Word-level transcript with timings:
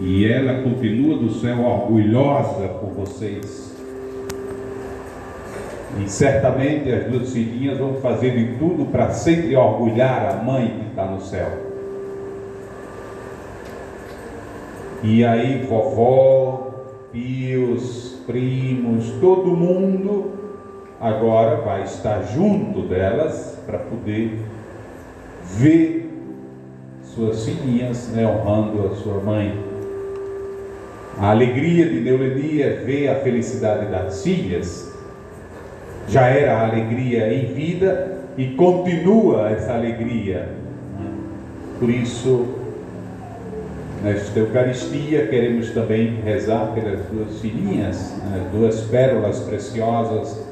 E 0.00 0.24
ela 0.26 0.62
continua 0.62 1.16
do 1.18 1.30
céu 1.30 1.60
orgulhosa 1.60 2.68
por 2.68 2.90
vocês. 2.90 3.76
E 6.00 6.08
certamente 6.08 6.92
as 6.92 7.06
duas 7.06 7.32
filhinhas 7.32 7.78
vão 7.78 7.94
fazer 7.94 8.30
de 8.30 8.58
tudo 8.58 8.86
para 8.92 9.10
sempre 9.10 9.56
orgulhar 9.56 10.30
a 10.30 10.42
mãe 10.42 10.68
que 10.78 10.90
está 10.90 11.04
no 11.06 11.20
céu. 11.20 11.48
E 15.02 15.24
aí, 15.24 15.64
vovó, 15.68 16.70
tios, 17.12 18.20
primos, 18.26 19.10
todo 19.20 19.56
mundo 19.56 20.32
agora 21.00 21.56
vai 21.62 21.82
estar 21.84 22.22
junto 22.22 22.82
delas 22.82 23.58
para 23.64 23.78
poder 23.78 24.38
ver 25.44 26.10
suas 27.02 27.44
filhinhas 27.44 28.08
né, 28.08 28.26
honrando 28.26 28.88
a 28.88 28.94
sua 28.96 29.20
mãe. 29.20 29.67
A 31.20 31.30
alegria 31.30 31.84
de 31.84 31.98
Neuleni 32.00 32.62
é 32.62 32.70
ver 32.70 33.08
a 33.08 33.16
felicidade 33.16 33.90
das 33.90 34.22
filhas. 34.22 34.92
Já 36.06 36.28
era 36.28 36.58
a 36.58 36.68
alegria 36.68 37.32
em 37.34 37.46
vida 37.46 38.18
e 38.36 38.50
continua 38.54 39.50
essa 39.50 39.72
alegria. 39.72 40.48
Por 41.80 41.90
isso, 41.90 42.46
nesta 44.04 44.38
Eucaristia, 44.38 45.26
queremos 45.26 45.70
também 45.70 46.20
rezar 46.24 46.72
pelas 46.72 47.00
duas 47.06 47.40
filhinhas, 47.40 48.14
né, 48.30 48.48
duas 48.52 48.82
pérolas 48.82 49.40
preciosas 49.40 50.46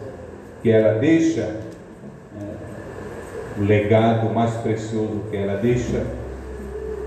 que 0.62 0.70
ela 0.70 0.98
deixa, 0.98 1.42
né, 2.40 2.48
o 3.56 3.62
legado 3.62 4.34
mais 4.34 4.50
precioso 4.56 5.22
que 5.30 5.36
ela 5.36 5.58
deixa, 5.58 6.02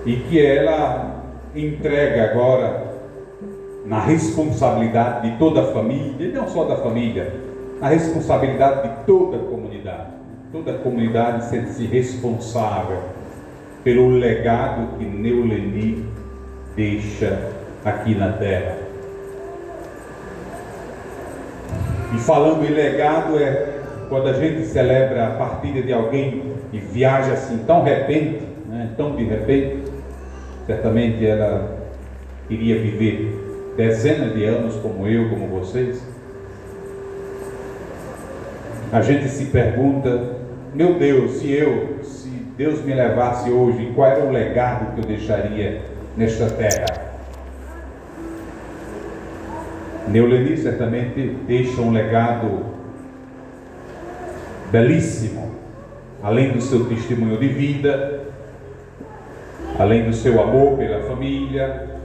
e 0.06 0.16
que 0.16 0.46
ela 0.46 1.26
entrega 1.54 2.32
agora 2.32 2.89
na 3.86 4.00
responsabilidade 4.00 5.30
de 5.30 5.38
toda 5.38 5.62
a 5.62 5.74
família, 5.74 6.28
e 6.28 6.32
não 6.32 6.48
só 6.48 6.66
da 6.66 6.78
família, 6.78 7.34
na 7.80 7.88
responsabilidade 7.88 8.88
de 8.88 9.06
toda 9.06 9.38
a 9.38 9.40
comunidade. 9.40 10.10
Toda 10.52 10.72
a 10.72 10.78
comunidade 10.80 11.46
sente-se 11.46 11.86
responsável 11.86 13.02
pelo 13.84 14.10
legado 14.10 14.98
que 14.98 15.06
Neuleni 15.06 16.06
deixa 16.76 17.52
aqui 17.86 18.16
na 18.16 18.34
terra. 18.34 18.78
E 22.14 22.18
falando 22.18 22.66
em 22.66 22.74
legado, 22.74 23.38
é 23.38 23.80
quando 24.10 24.28
a 24.28 24.34
gente 24.34 24.66
celebra 24.66 25.28
a 25.28 25.32
partida 25.32 25.84
de 25.84 25.94
alguém 25.94 26.56
e 26.74 26.80
viaja 26.80 27.34
assim 27.34 27.60
tão 27.68 27.84
repente, 27.84 28.42
né, 28.68 28.90
tão 28.98 29.16
de 29.16 29.24
repente, 29.24 29.84
certamente 30.66 31.26
ela 31.26 31.78
iria 32.50 32.80
viver 32.80 33.49
dezenas 33.80 34.36
de 34.36 34.44
anos 34.44 34.76
como 34.76 35.08
eu, 35.08 35.30
como 35.30 35.48
vocês. 35.48 36.04
A 38.92 39.02
gente 39.02 39.30
se 39.30 39.46
pergunta, 39.46 40.36
meu 40.76 40.96
Deus, 40.96 41.38
se 41.38 41.50
eu, 41.50 42.04
se 42.04 42.28
Deus 42.58 42.84
me 42.84 42.94
levasse 42.94 43.50
hoje, 43.50 43.94
qual 43.96 44.12
era 44.12 44.26
o 44.26 44.32
legado 44.32 44.94
que 44.94 45.00
eu 45.00 45.06
deixaria 45.06 45.82
nesta 46.18 46.50
terra? 46.50 46.88
Neuleni 50.10 50.58
certamente 50.58 51.38
deixa 51.48 51.80
um 51.80 51.94
legado 51.94 52.66
belíssimo, 54.70 55.52
além 56.22 56.52
do 56.52 56.60
seu 56.60 56.84
testemunho 56.84 57.38
de 57.38 57.48
vida, 57.48 58.24
além 59.78 60.04
do 60.04 60.14
seu 60.14 60.42
amor 60.42 60.78
pela 60.78 61.02
família, 61.04 61.99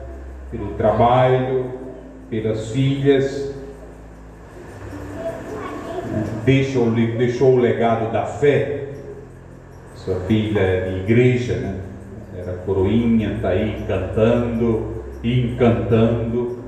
pelo 0.57 0.75
trabalho, 0.75 1.67
pelas 2.31 2.71
filhas, 2.71 3.53
deixou, 6.45 6.91
deixou 6.93 7.55
o 7.55 7.59
legado 7.59 8.13
da 8.13 8.25
fé. 8.25 8.85
Sua 9.97 10.21
filha 10.21 10.61
é 10.61 10.91
de 10.91 10.97
igreja, 11.01 11.55
né? 11.55 11.81
era 12.37 12.53
coroinha, 12.59 13.35
está 13.35 13.49
aí 13.49 13.85
cantando, 13.89 15.03
encantando. 15.25 16.59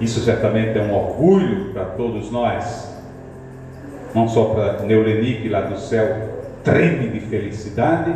Isso 0.00 0.20
certamente 0.20 0.76
é 0.76 0.82
um 0.82 0.94
orgulho 0.94 1.72
para 1.72 1.84
todos 1.84 2.30
nós, 2.32 2.92
não 4.12 4.26
só 4.26 4.46
para 4.46 4.82
Neuleni, 4.82 5.42
que 5.42 5.48
lá 5.48 5.60
do 5.60 5.78
céu 5.78 6.42
treme 6.64 7.08
de 7.08 7.20
felicidade, 7.20 8.12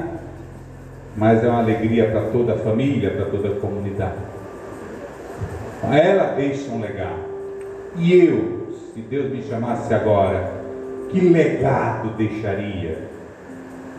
mas 1.16 1.44
é 1.44 1.48
uma 1.48 1.60
alegria 1.60 2.10
para 2.10 2.22
toda 2.30 2.54
a 2.54 2.58
família, 2.58 3.10
para 3.10 3.26
toda 3.26 3.48
a 3.48 3.60
comunidade. 3.60 4.37
Ela 5.84 6.34
deixa 6.36 6.70
um 6.70 6.80
legado. 6.80 7.28
E 7.96 8.26
eu, 8.26 8.68
se 8.94 9.00
Deus 9.00 9.30
me 9.30 9.42
chamasse 9.42 9.92
agora, 9.94 10.50
que 11.10 11.20
legado 11.20 12.16
deixaria? 12.16 12.98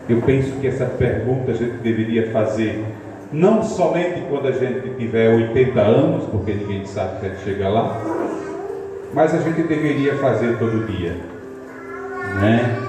Eu 0.08 0.20
penso 0.22 0.52
que 0.60 0.66
essa 0.66 0.86
pergunta 0.86 1.52
a 1.52 1.54
gente 1.54 1.78
deveria 1.78 2.30
fazer 2.30 2.84
não 3.32 3.62
somente 3.62 4.22
quando 4.28 4.48
a 4.48 4.52
gente 4.52 4.90
tiver 4.96 5.34
80 5.34 5.80
anos, 5.80 6.24
porque 6.30 6.52
ninguém 6.52 6.84
sabe 6.84 7.20
que 7.20 7.26
a 7.26 7.28
gente 7.30 7.44
chega 7.44 7.68
lá, 7.68 8.00
mas 9.14 9.34
a 9.34 9.38
gente 9.38 9.62
deveria 9.62 10.16
fazer 10.16 10.58
todo 10.58 10.86
dia, 10.86 11.16
né? 12.40 12.86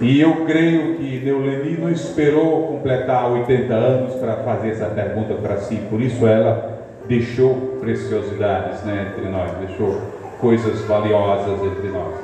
E 0.00 0.20
eu 0.20 0.44
creio 0.44 0.96
que 0.96 1.20
Neuleni 1.24 1.78
não 1.78 1.88
esperou 1.88 2.66
completar 2.66 3.30
80 3.30 3.72
anos 3.72 4.14
para 4.14 4.36
fazer 4.38 4.70
essa 4.70 4.86
pergunta 4.86 5.34
para 5.34 5.58
si, 5.58 5.76
por 5.88 6.00
isso 6.00 6.26
ela 6.26 6.71
deixou 7.06 7.78
preciosidades 7.80 8.82
né, 8.82 9.10
entre 9.10 9.30
nós, 9.30 9.50
deixou 9.66 10.00
coisas 10.40 10.80
valiosas 10.82 11.62
entre 11.64 11.88
nós. 11.88 12.14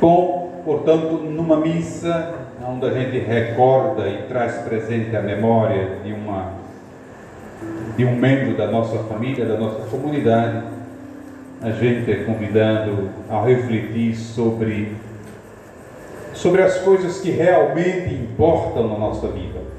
Bom, 0.00 0.62
portanto, 0.64 1.16
numa 1.16 1.56
missa 1.56 2.34
onde 2.66 2.86
a 2.86 2.90
gente 2.90 3.18
recorda 3.18 4.08
e 4.08 4.22
traz 4.28 4.56
presente 4.62 5.14
a 5.16 5.22
memória 5.22 5.98
de 6.04 6.12
uma 6.12 6.60
de 7.96 8.04
um 8.06 8.16
membro 8.16 8.56
da 8.56 8.66
nossa 8.66 8.96
família, 9.00 9.44
da 9.44 9.58
nossa 9.58 9.86
comunidade, 9.90 10.62
a 11.60 11.70
gente 11.70 12.10
é 12.10 12.24
convidado 12.24 13.10
a 13.28 13.42
refletir 13.42 14.14
sobre 14.16 14.96
sobre 16.32 16.62
as 16.62 16.78
coisas 16.78 17.20
que 17.20 17.30
realmente 17.30 18.14
importam 18.14 18.88
na 18.88 18.96
nossa 18.96 19.28
vida. 19.28 19.69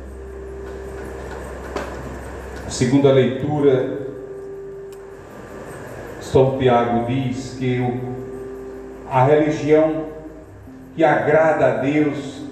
Segundo 2.72 3.09
a 3.09 3.12
leitura, 3.12 4.00
São 6.22 6.58
Tiago 6.58 7.06
diz 7.06 7.58
que 7.59 7.86
a 9.09 9.26
religião 9.26 10.06
que 10.96 11.04
agrada 11.04 11.66
a 11.66 11.76
Deus 11.82 12.44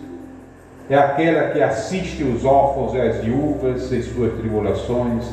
é 0.90 0.96
aquela 0.98 1.52
que 1.52 1.64
assiste 1.64 2.22
os 2.26 2.44
órfãos 2.44 2.94
e 2.96 3.00
as 3.00 3.24
viúvas 3.24 3.94
em 3.94 4.02
suas 4.02 4.34
tribulações 4.34 5.26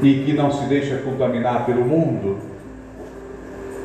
e 0.00 0.22
que 0.24 0.32
não 0.32 0.52
se 0.52 0.64
deixa 0.66 0.98
contaminar 0.98 1.66
pelo 1.66 1.84
mundo. 1.84 2.38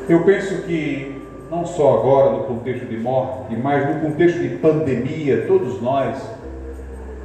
Eu 0.08 0.22
penso 0.22 0.62
que 0.62 1.20
não 1.50 1.66
só 1.66 1.98
agora 1.98 2.30
no 2.30 2.44
contexto 2.44 2.86
de 2.86 2.96
morte, 2.96 3.56
mas 3.56 3.92
no 3.92 4.08
contexto 4.08 4.38
de 4.38 4.50
pandemia, 4.58 5.46
todos 5.48 5.82
nós 5.82 6.16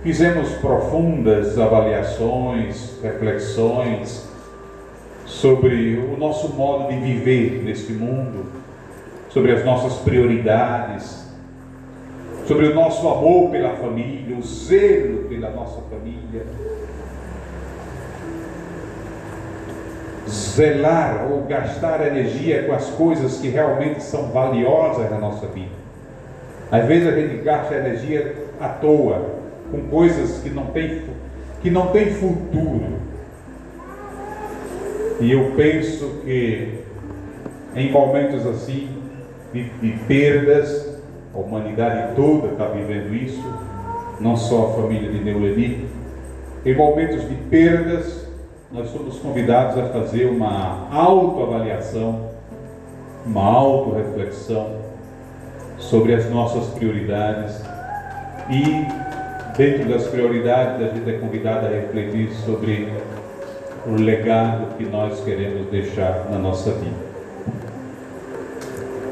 fizemos 0.04 0.50
profundas 0.54 1.58
avaliações, 1.58 2.98
reflexões 3.02 4.28
sobre 5.26 5.98
o 5.98 6.18
nosso 6.18 6.50
modo 6.50 6.90
de 6.90 6.96
viver 7.00 7.64
neste 7.64 7.92
mundo, 7.92 8.46
sobre 9.30 9.52
as 9.52 9.66
nossas 9.66 9.98
prioridades, 10.00 11.28
sobre 12.48 12.68
o 12.68 12.74
nosso 12.74 13.08
amor 13.08 13.52
pela 13.52 13.76
família, 13.76 14.38
o 14.38 14.42
zelo 14.42 15.26
pela 15.26 15.50
nossa 15.50 15.82
família. 15.82 16.46
Zelar 20.28 21.28
ou 21.32 21.44
gastar 21.44 22.06
energia 22.08 22.64
com 22.64 22.74
as 22.74 22.90
coisas 22.92 23.38
que 23.40 23.50
realmente 23.50 24.02
são 24.02 24.32
valiosas 24.32 25.10
na 25.12 25.18
nossa 25.18 25.48
vida. 25.48 25.76
Às 26.72 26.86
vezes 26.86 27.08
a 27.08 27.12
gente 27.12 27.44
gasta 27.44 27.76
energia 27.76 28.36
à 28.60 28.70
toa, 28.70 29.37
com 29.72 29.82
coisas 29.90 30.42
que 30.42 30.50
não 30.50 30.68
têm 30.68 31.04
que 31.62 31.72
não 31.72 31.88
tem 31.88 32.14
futuro. 32.14 32.98
E 35.20 35.32
eu 35.32 35.54
penso 35.56 36.22
que 36.24 36.80
em 37.76 37.92
momentos 37.92 38.46
assim, 38.46 38.90
de, 39.54 39.70
de 39.70 39.92
perdas, 40.06 41.00
a 41.34 41.38
humanidade 41.38 42.16
toda 42.16 42.48
está 42.48 42.66
vivendo 42.66 43.14
isso, 43.14 43.44
não 44.20 44.36
só 44.36 44.68
a 44.68 44.82
família 44.82 45.12
de 45.12 45.24
Neuleni. 45.24 45.88
Em 46.66 46.76
momentos 46.76 47.28
de 47.28 47.36
perdas, 47.36 48.28
nós 48.72 48.90
somos 48.90 49.20
convidados 49.20 49.78
a 49.78 49.88
fazer 49.90 50.26
uma 50.26 50.88
autoavaliação, 50.92 52.32
uma 53.26 53.44
autorreflexão 53.44 54.78
sobre 55.78 56.14
as 56.14 56.30
nossas 56.30 56.68
prioridades 56.74 57.62
e 58.50 59.07
dentro 59.58 59.90
das 59.90 60.08
prioridades, 60.08 60.88
a 60.88 60.94
gente 60.94 61.10
é 61.10 61.14
convidado 61.14 61.66
a 61.66 61.70
refletir 61.70 62.30
sobre 62.46 62.90
o 63.88 63.94
legado 63.94 64.78
que 64.78 64.86
nós 64.86 65.20
queremos 65.24 65.68
deixar 65.68 66.28
na 66.30 66.38
nossa 66.38 66.72
vida. 66.74 67.08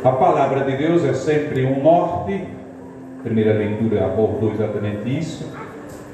A 0.04 0.12
palavra 0.12 0.64
de 0.66 0.78
Deus 0.78 1.04
é 1.04 1.14
sempre 1.14 1.66
um 1.66 1.82
norte. 1.82 2.48
A 3.20 3.24
primeira 3.24 3.54
leitura 3.54 4.06
abordou 4.06 4.52
exatamente 4.54 5.18
isso. 5.18 5.52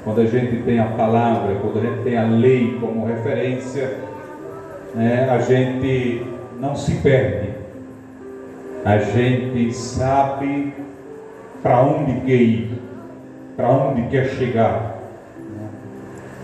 Quando 0.02 0.22
a 0.22 0.24
gente 0.24 0.62
tem 0.62 0.80
a 0.80 0.86
palavra, 0.86 1.54
quando 1.56 1.78
a 1.78 1.82
gente 1.82 2.02
tem 2.02 2.16
a 2.16 2.24
lei 2.24 2.78
como 2.80 3.04
referência, 3.04 3.98
né, 4.94 5.28
a 5.30 5.38
gente 5.40 6.26
não 6.58 6.74
se 6.74 6.94
perde. 6.96 7.50
A 8.82 8.96
gente 8.96 9.74
sabe 9.74 10.72
para 11.62 11.82
onde 11.82 12.20
quer 12.22 12.32
ir, 12.32 12.70
para 13.56 13.68
onde 13.68 14.08
quer 14.08 14.26
chegar. 14.30 14.98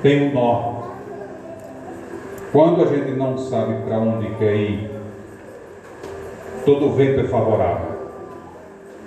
Tem 0.03 0.29
um 0.29 0.35
norte. 0.35 0.79
Quando 2.53 2.83
a 2.83 2.87
gente 2.87 3.11
não 3.13 3.37
sabe 3.37 3.75
para 3.85 3.99
onde 3.99 4.29
quer 4.37 4.55
ir, 4.55 4.91
todo 6.65 6.93
vento 6.93 7.21
é 7.21 7.25
favorável. 7.25 7.99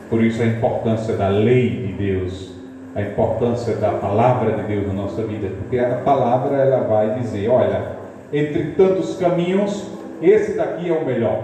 Por 0.10 0.22
isso 0.22 0.42
a 0.44 0.46
importância 0.46 1.16
da 1.16 1.30
lei 1.30 1.70
de 1.70 1.94
Deus, 1.94 2.54
a 2.94 3.02
importância 3.02 3.76
da 3.78 3.92
palavra 3.94 4.52
de 4.58 4.64
Deus 4.64 4.88
na 4.88 4.94
nossa 4.94 5.24
vida, 5.24 5.50
porque 5.58 5.80
a 5.80 5.96
palavra 5.96 6.58
ela 6.58 6.86
vai 6.86 7.20
dizer, 7.20 7.50
olha, 7.50 7.94
entre 8.34 8.72
tantos 8.72 9.18
caminhos, 9.18 9.90
esse 10.22 10.58
daqui 10.58 10.90
é 10.90 10.94
o 10.94 11.06
melhor. 11.06 11.42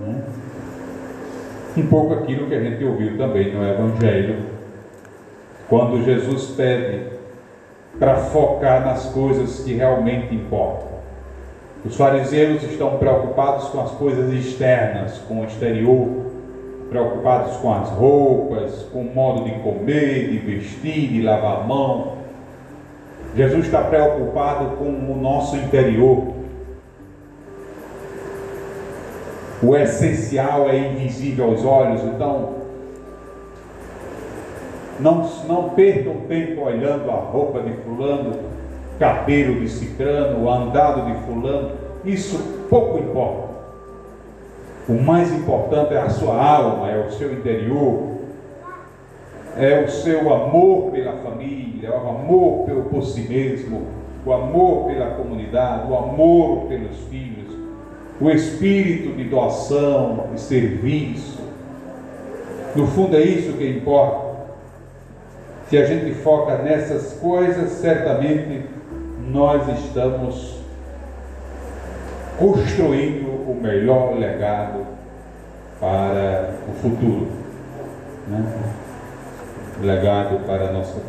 Hum? 0.00 0.20
Um 1.76 1.86
pouco 1.88 2.14
aquilo 2.14 2.46
que 2.46 2.54
a 2.54 2.60
gente 2.60 2.84
ouviu 2.84 3.18
também 3.18 3.52
no 3.52 3.68
Evangelho, 3.68 4.53
quando 5.68 6.04
Jesus 6.04 6.48
pede 6.56 7.14
para 7.98 8.16
focar 8.16 8.84
nas 8.84 9.06
coisas 9.06 9.60
que 9.60 9.74
realmente 9.74 10.34
importam. 10.34 10.94
Os 11.84 11.96
fariseus 11.96 12.62
estão 12.62 12.98
preocupados 12.98 13.68
com 13.68 13.80
as 13.80 13.90
coisas 13.92 14.32
externas, 14.32 15.18
com 15.28 15.42
o 15.42 15.44
exterior, 15.44 16.08
preocupados 16.88 17.56
com 17.58 17.72
as 17.72 17.90
roupas, 17.90 18.86
com 18.92 19.02
o 19.02 19.14
modo 19.14 19.44
de 19.44 19.52
comer, 19.60 20.30
de 20.30 20.38
vestir, 20.38 21.08
de 21.08 21.22
lavar 21.22 21.60
a 21.60 21.64
mão. 21.64 22.14
Jesus 23.36 23.66
está 23.66 23.82
preocupado 23.82 24.76
com 24.76 24.84
o 24.84 25.16
nosso 25.20 25.56
interior. 25.56 26.34
O 29.62 29.76
essencial 29.76 30.68
é 30.68 30.78
invisível 30.78 31.46
aos 31.46 31.64
olhos, 31.64 32.02
então 32.02 32.63
não, 35.00 35.28
não 35.46 35.70
percam 35.70 36.14
tempo 36.28 36.62
olhando 36.62 37.10
a 37.10 37.14
roupa 37.14 37.60
de 37.60 37.72
fulano, 37.82 38.34
cabelo 38.98 39.60
de 39.60 39.68
cicrano, 39.68 40.48
andado 40.48 41.06
de 41.06 41.14
fulano, 41.26 41.72
isso 42.04 42.66
pouco 42.68 42.98
importa. 42.98 43.54
O 44.88 44.94
mais 44.94 45.32
importante 45.32 45.94
é 45.94 45.98
a 45.98 46.10
sua 46.10 46.36
alma, 46.36 46.90
é 46.90 47.06
o 47.06 47.10
seu 47.10 47.32
interior, 47.32 48.14
é 49.56 49.82
o 49.82 49.88
seu 49.88 50.32
amor 50.32 50.90
pela 50.90 51.12
família, 51.12 51.90
o 51.90 52.08
amor 52.08 52.66
pelo 52.66 52.84
por 52.84 53.02
si 53.02 53.22
mesmo, 53.22 53.86
o 54.26 54.32
amor 54.32 54.86
pela 54.86 55.10
comunidade, 55.12 55.90
o 55.90 55.96
amor 55.96 56.66
pelos 56.66 56.96
filhos, 57.10 57.54
o 58.20 58.30
espírito 58.30 59.16
de 59.16 59.24
doação, 59.24 60.28
de 60.32 60.40
serviço. 60.40 61.42
No 62.74 62.86
fundo 62.86 63.16
é 63.16 63.22
isso 63.22 63.56
que 63.56 63.68
importa. 63.68 64.23
Se 65.74 65.78
a 65.78 65.86
gente 65.86 66.14
foca 66.14 66.58
nessas 66.58 67.14
coisas, 67.14 67.68
certamente 67.68 68.62
nós 69.28 69.66
estamos 69.76 70.60
construindo 72.38 73.26
o 73.26 73.58
melhor 73.60 74.16
legado 74.16 74.86
para 75.80 76.50
o 76.68 76.74
futuro. 76.80 77.26
Né? 78.28 78.52
Legado 79.82 80.46
para 80.46 80.68
a 80.68 80.72
nossa 80.72 80.94
vida. 80.94 81.08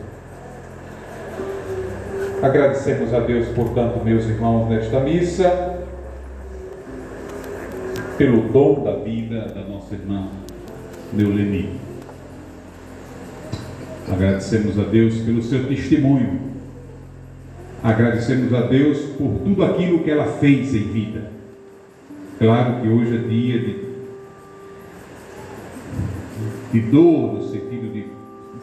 Agradecemos 2.41 3.13
a 3.13 3.19
Deus, 3.19 3.49
portanto, 3.49 4.03
meus 4.03 4.25
irmãos, 4.25 4.67
nesta 4.67 4.99
missa, 4.99 5.77
pelo 8.17 8.49
dom 8.49 8.83
da 8.83 8.95
vida 8.95 9.41
da 9.41 9.61
nossa 9.61 9.93
irmã 9.93 10.27
Neuleni. 11.13 11.94
Agradecemos 14.07 14.79
a 14.79 14.83
Deus 14.83 15.15
pelo 15.19 15.41
seu 15.41 15.67
testemunho 15.67 16.55
Agradecemos 17.85 18.51
a 18.51 18.61
Deus 18.61 18.97
por 19.15 19.41
tudo 19.43 19.63
aquilo 19.63 19.99
que 19.99 20.09
ela 20.09 20.25
fez 20.25 20.73
em 20.73 20.85
vida. 20.91 21.29
Claro 22.39 22.81
que 22.81 22.87
hoje 22.87 23.15
é 23.15 23.19
dia 23.19 23.59
de, 23.59 23.75
de 26.73 26.79
dor, 26.89 27.33
no 27.33 27.43
sentido 27.43 27.93
de 27.93 28.07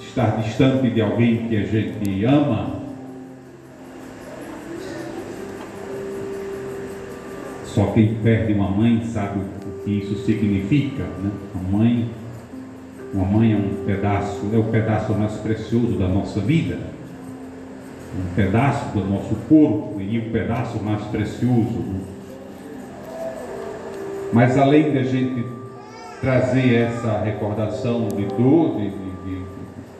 estar 0.04 0.42
distante 0.42 0.90
de 0.90 1.00
alguém 1.00 1.46
que 1.46 1.56
a 1.56 1.64
gente 1.64 2.24
ama. 2.24 2.82
Só 7.64 7.92
quem 7.92 8.16
perde 8.24 8.54
uma 8.54 8.72
mãe 8.72 9.04
sabe 9.04 9.38
o 9.38 9.84
que 9.84 10.00
isso 10.00 10.16
significa. 10.26 11.04
Né? 11.04 11.30
A 11.54 11.76
mãe, 11.76 12.10
uma 13.12 13.24
mãe 13.26 13.52
é 13.52 13.56
um 13.56 13.84
pedaço, 13.84 14.50
é 14.52 14.56
o 14.56 14.64
pedaço 14.64 15.12
mais 15.12 15.32
precioso 15.34 15.98
da 15.98 16.08
nossa 16.08 16.40
vida 16.40 16.78
um 18.18 18.34
pedaço 18.34 18.90
do 18.90 19.04
nosso 19.04 19.34
corpo 19.48 20.00
e 20.00 20.18
um 20.18 20.30
pedaço 20.30 20.82
mais 20.82 21.02
precioso. 21.04 21.82
Mas 24.32 24.58
além 24.58 24.92
de 24.92 24.98
a 24.98 25.04
gente 25.04 25.44
trazer 26.20 26.74
essa 26.74 27.18
recordação 27.20 28.08
de 28.08 28.24
dor, 28.26 28.76
de, 28.76 28.90
de, 28.90 29.38
de 29.38 29.44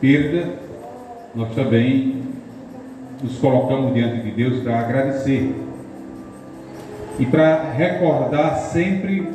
perda, 0.01 0.53
nós 1.35 1.55
também 1.55 2.23
nos 3.23 3.39
colocamos 3.39 3.95
diante 3.95 4.23
de 4.23 4.31
Deus 4.31 4.63
para 4.63 4.81
agradecer 4.81 5.55
e 7.19 7.27
para 7.27 7.73
recordar 7.73 8.57
sempre 8.57 9.29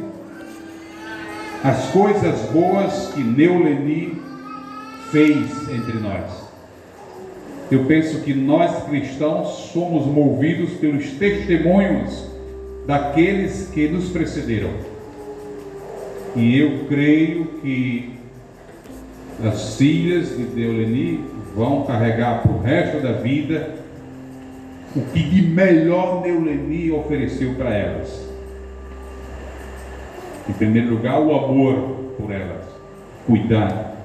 as 1.63 1.89
coisas 1.89 2.41
boas 2.51 3.11
que 3.13 3.21
Neuleni 3.21 4.21
fez 5.11 5.69
entre 5.69 5.97
nós. 5.99 6.47
Eu 7.69 7.85
penso 7.85 8.21
que 8.21 8.33
nós 8.33 8.83
cristãos 8.83 9.71
somos 9.73 10.05
movidos 10.05 10.71
pelos 10.73 11.11
testemunhos 11.11 12.25
daqueles 12.85 13.69
que 13.73 13.89
nos 13.89 14.09
precederam. 14.09 14.71
E 16.35 16.57
eu 16.57 16.85
creio 16.87 17.45
que 17.61 18.13
as 19.43 19.75
filhas 19.75 20.29
de 20.29 20.43
Deoleni 20.43 21.23
vão 21.55 21.83
carregar 21.83 22.41
para 22.41 22.51
o 22.51 22.61
resto 22.61 23.01
da 23.01 23.13
vida 23.13 23.75
o 24.95 25.01
que 25.01 25.21
de 25.21 25.41
melhor 25.41 26.21
Deoleni 26.21 26.91
ofereceu 26.91 27.53
para 27.55 27.73
elas. 27.73 28.26
Em 30.49 30.53
primeiro 30.53 30.91
lugar, 30.91 31.19
o 31.19 31.35
amor 31.35 31.75
por 32.17 32.31
elas, 32.31 32.65
cuidar, 33.25 33.95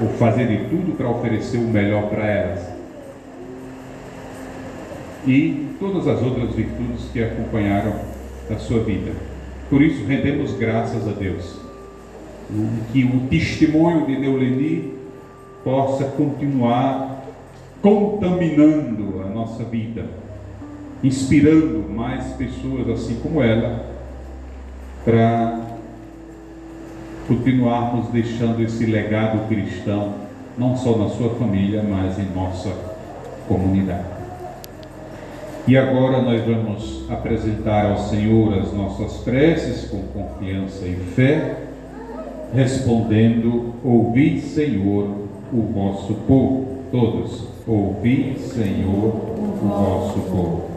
ou 0.00 0.08
fazer 0.10 0.46
de 0.46 0.68
tudo 0.68 0.96
para 0.96 1.08
oferecer 1.08 1.58
o 1.58 1.68
melhor 1.68 2.08
para 2.08 2.26
elas. 2.26 2.68
E 5.26 5.68
todas 5.80 6.06
as 6.06 6.22
outras 6.22 6.54
virtudes 6.54 7.08
que 7.12 7.22
acompanharam 7.22 7.94
a 8.50 8.58
sua 8.58 8.80
vida. 8.80 9.12
Por 9.68 9.82
isso, 9.82 10.04
rendemos 10.06 10.52
graças 10.56 11.08
a 11.08 11.12
Deus. 11.12 11.56
Que 12.92 13.04
o 13.04 13.28
testemunho 13.28 14.06
de 14.06 14.16
Neuleni 14.18 14.94
possa 15.64 16.04
continuar 16.04 17.24
contaminando 17.82 19.22
a 19.24 19.28
nossa 19.28 19.64
vida, 19.64 20.04
inspirando 21.02 21.88
mais 21.88 22.32
pessoas 22.34 22.88
assim 22.88 23.16
como 23.20 23.42
ela, 23.42 23.95
para 25.06 25.60
continuarmos 27.28 28.08
deixando 28.08 28.60
esse 28.60 28.84
legado 28.86 29.46
cristão, 29.46 30.14
não 30.58 30.76
só 30.76 30.98
na 30.98 31.08
sua 31.10 31.30
família, 31.36 31.80
mas 31.80 32.18
em 32.18 32.26
nossa 32.34 32.72
comunidade. 33.46 34.16
E 35.68 35.76
agora 35.76 36.20
nós 36.20 36.44
vamos 36.44 37.08
apresentar 37.08 37.86
ao 37.86 37.98
Senhor 37.98 38.58
as 38.58 38.72
nossas 38.72 39.18
preces 39.18 39.88
com 39.88 40.02
confiança 40.08 40.84
e 40.86 40.96
fé, 41.14 41.56
respondendo: 42.52 43.74
Ouvi, 43.84 44.40
Senhor, 44.40 45.08
o 45.52 45.60
vosso 45.72 46.14
povo. 46.26 46.66
Todos, 46.90 47.48
ouvi, 47.66 48.36
Senhor, 48.38 49.12
o 49.12 49.68
vosso 49.68 50.20
povo. 50.30 50.75